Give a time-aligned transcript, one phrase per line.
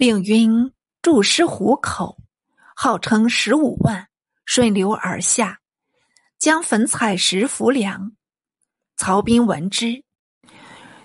[0.00, 2.16] 令晕筑师湖口，
[2.74, 4.08] 号称十五万，
[4.46, 5.60] 顺流而下，
[6.38, 8.12] 将粉采石浮梁。
[8.96, 10.02] 曹彬闻之，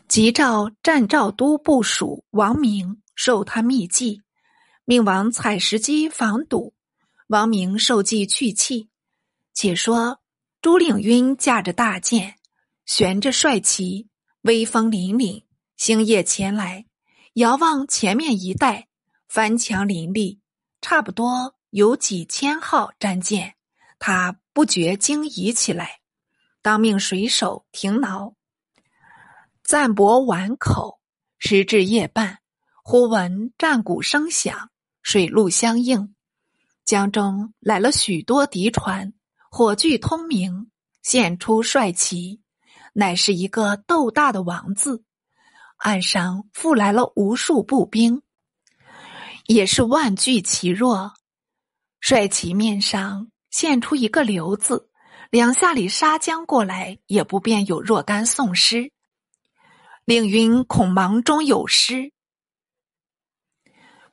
[0.07, 4.21] 即召战赵都部署王明，授他秘计，
[4.85, 6.73] 命王采石机防堵。
[7.27, 8.87] 王明受计去气。
[9.53, 10.21] 且说
[10.61, 12.35] 朱令晕驾着大剑，
[12.85, 14.07] 悬着帅旗，
[14.43, 15.43] 威风凛凛，
[15.75, 16.85] 星夜前来。
[17.35, 18.87] 遥望前面一带，
[19.27, 20.39] 翻墙林立，
[20.79, 23.55] 差不多有几千号战舰。
[23.99, 25.99] 他不觉惊疑起来，
[26.61, 28.35] 当命水手停挠。
[29.65, 31.01] 暂泊碗口，
[31.37, 32.39] 时至夜半，
[32.85, 34.69] 忽闻战鼓声响，
[35.01, 36.15] 水陆相应。
[36.85, 39.11] 江中来了许多敌船，
[39.51, 40.71] 火炬通明，
[41.01, 42.39] 现出帅旗，
[42.93, 45.03] 乃是一个斗大的王字。
[45.77, 48.21] 岸上复来了无数步兵，
[49.45, 51.13] 也是万惧其弱。
[51.99, 54.89] 帅旗面上现出一个“刘”字，
[55.31, 58.91] 两下里杀将过来，也不便有若干送师。
[60.05, 62.11] 令云恐忙中有失，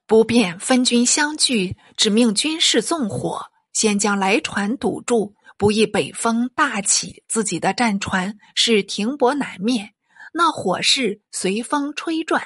[0.06, 9.94] 不便分军相聚，只命军士纵火，先将来船堵住，不意北风大起，自己的战船是停泊南面。
[10.32, 12.42] 那火势随风吹转，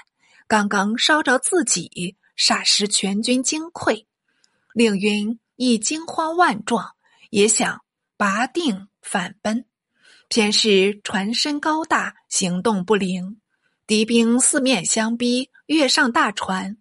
[0.48, 4.06] 刚刚烧着自己，霎时全军惊溃。
[4.74, 6.94] 令云亦惊慌万状，
[7.30, 7.82] 也想
[8.16, 9.64] 拔定反奔，
[10.28, 13.40] 偏是船身高大，行动不灵。
[13.86, 16.76] 敌兵四面相逼，跃上大船，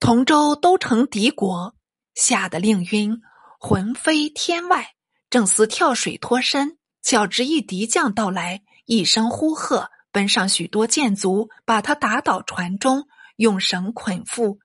[0.00, 1.74] 同舟都成敌国，
[2.14, 3.20] 吓得令晕
[3.60, 4.94] 魂飞天外，
[5.28, 8.62] 正思跳水脱身，巧知一敌将到来。
[8.84, 14.58] 一声呼喝，奔上许多箭卒，把他打倒船中，用绳捆缚，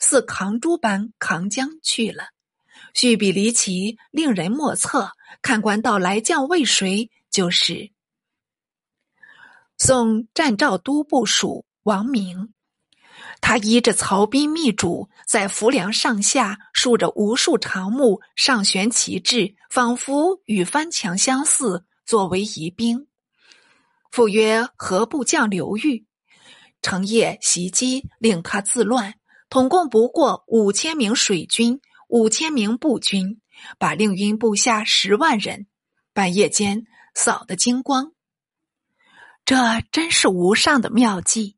[0.00, 2.28] 似扛猪般扛将去了。
[2.94, 5.10] 叙比离奇，令人莫测。
[5.42, 7.10] 看官道来将为谁？
[7.30, 7.90] 就是
[9.76, 12.54] 宋战赵都部署王明。
[13.40, 23.06] 他依着曹兵密嘱，在浮梁上下竖着无数长木，上悬旗帜，仿佛与翻墙相似，作为疑兵。
[24.10, 26.06] 复曰何部将刘裕，
[26.82, 29.14] 成夜袭击，令他自乱。
[29.48, 33.40] 统共不过五千名水军，五千名步军，
[33.78, 35.66] 把令晕部下十万人，
[36.12, 36.84] 半夜间
[37.14, 38.12] 扫得精光。
[39.44, 39.56] 这
[39.92, 41.56] 真是无上的妙计。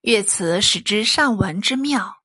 [0.00, 2.16] 乐此使之上文之妙。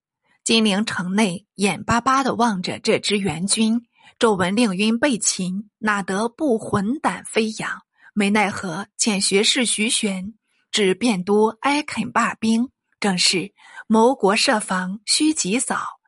[0.43, 3.87] 金陵城内眼巴巴的望着这支援军，
[4.19, 7.81] 骤闻令晕被擒，哪得不魂胆飞扬？
[8.17, 10.35] 没奈何，遣学士徐玄
[10.71, 13.53] 至汴都哀恳罢兵，正是
[13.87, 15.99] 谋国设防须及早，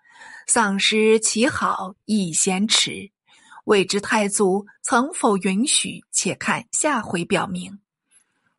[0.47, 3.12] 丧失其好已嫌迟。
[3.66, 6.01] 未知太祖曾否允许？
[6.09, 7.81] 且看下回表明。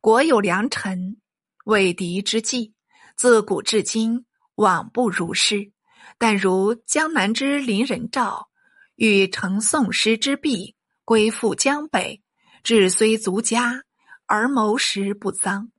[0.02, 1.16] 国有良臣，
[1.64, 2.74] 为敌之计，
[3.16, 4.26] 自古至今
[4.56, 5.72] 往不如是。
[6.18, 8.50] 但如江南之林人赵，
[8.96, 10.76] 欲乘宋师之弊，
[11.06, 12.22] 归附江北。
[12.68, 13.82] 志虽足佳，
[14.26, 15.70] 而谋时不臧。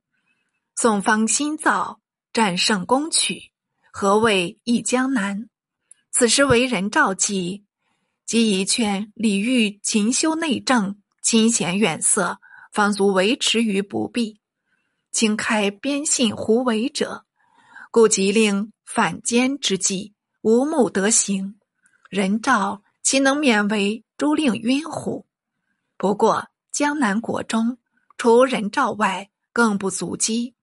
[0.74, 2.00] 宋方新造，
[2.32, 3.52] 战胜攻取，
[3.92, 5.48] 何谓一江南？
[6.10, 7.64] 此时为人召集，
[8.26, 12.40] 即以劝李煜勤修内政，亲贤远色，
[12.72, 14.40] 方足维持于不弊。
[15.12, 17.24] 轻开边信胡为者，
[17.92, 21.54] 故即令反间之计无目得行。
[22.08, 25.24] 人召岂能免为朱令晕乎？
[25.96, 26.49] 不过。
[26.72, 27.78] 江南国中，
[28.16, 30.54] 除人赵外，更不足击。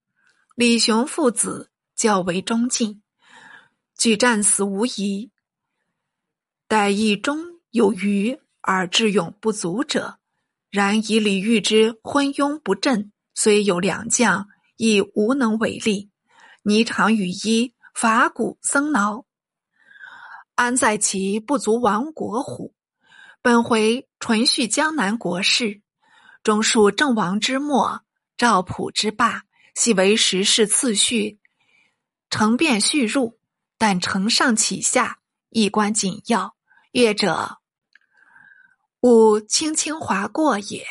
[0.54, 3.02] 李雄父子较为忠进，
[3.96, 5.30] 俱战死无疑。
[6.66, 10.18] 待义中有余而智勇不足者，
[10.70, 16.10] 然以李煜之昏庸不振，虽有良将，亦无能为力。
[16.64, 19.24] 霓裳羽衣，伐鼓僧挠，
[20.54, 22.74] 安在其不足亡国乎？
[23.40, 25.82] 本回纯叙江南国事。
[26.42, 28.02] 中述郑王之末，
[28.36, 29.42] 赵普之霸，
[29.74, 31.38] 系为时事次序，
[32.30, 33.38] 成变序入，
[33.76, 35.18] 但承上启下，
[35.50, 36.56] 一关紧要。
[36.92, 37.58] 阅者
[39.00, 40.86] 勿轻轻划过也。